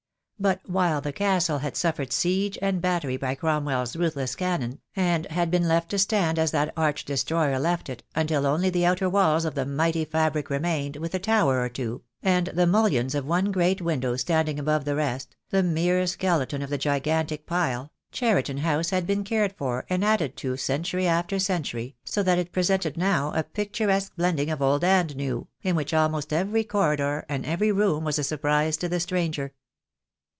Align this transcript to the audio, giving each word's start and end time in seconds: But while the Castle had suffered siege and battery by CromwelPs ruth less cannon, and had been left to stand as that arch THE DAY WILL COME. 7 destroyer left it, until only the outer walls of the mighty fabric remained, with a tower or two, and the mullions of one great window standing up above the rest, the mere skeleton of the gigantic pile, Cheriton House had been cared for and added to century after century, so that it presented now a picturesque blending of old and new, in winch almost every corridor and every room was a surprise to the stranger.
But 0.41 0.61
while 0.67 1.01
the 1.01 1.13
Castle 1.13 1.59
had 1.59 1.77
suffered 1.77 2.11
siege 2.11 2.57
and 2.63 2.81
battery 2.81 3.15
by 3.15 3.35
CromwelPs 3.35 3.95
ruth 3.95 4.15
less 4.15 4.33
cannon, 4.33 4.81
and 4.95 5.27
had 5.27 5.51
been 5.51 5.67
left 5.67 5.89
to 5.91 5.99
stand 5.99 6.39
as 6.39 6.49
that 6.49 6.73
arch 6.75 7.05
THE 7.05 7.09
DAY 7.09 7.13
WILL 7.13 7.13
COME. 7.13 7.13
7 7.13 7.13
destroyer 7.53 7.59
left 7.59 7.89
it, 7.89 8.03
until 8.15 8.47
only 8.47 8.71
the 8.71 8.83
outer 8.83 9.07
walls 9.07 9.45
of 9.45 9.53
the 9.53 9.67
mighty 9.67 10.03
fabric 10.03 10.49
remained, 10.49 10.95
with 10.95 11.13
a 11.13 11.19
tower 11.19 11.59
or 11.61 11.69
two, 11.69 12.01
and 12.23 12.47
the 12.47 12.65
mullions 12.65 13.13
of 13.13 13.23
one 13.27 13.51
great 13.51 13.81
window 13.83 14.15
standing 14.15 14.57
up 14.57 14.63
above 14.63 14.83
the 14.85 14.95
rest, 14.95 15.35
the 15.51 15.61
mere 15.61 16.07
skeleton 16.07 16.63
of 16.63 16.71
the 16.71 16.77
gigantic 16.79 17.45
pile, 17.45 17.91
Cheriton 18.11 18.57
House 18.57 18.89
had 18.89 19.05
been 19.05 19.23
cared 19.23 19.53
for 19.55 19.85
and 19.91 20.03
added 20.03 20.35
to 20.37 20.57
century 20.57 21.07
after 21.07 21.37
century, 21.37 21.97
so 22.03 22.23
that 22.23 22.39
it 22.39 22.51
presented 22.51 22.97
now 22.97 23.31
a 23.35 23.43
picturesque 23.43 24.15
blending 24.15 24.49
of 24.49 24.59
old 24.59 24.83
and 24.83 25.15
new, 25.15 25.47
in 25.61 25.75
winch 25.75 25.93
almost 25.93 26.33
every 26.33 26.63
corridor 26.63 27.27
and 27.29 27.45
every 27.45 27.71
room 27.71 28.03
was 28.03 28.17
a 28.17 28.23
surprise 28.23 28.75
to 28.77 28.89
the 28.89 28.99
stranger. 28.99 29.53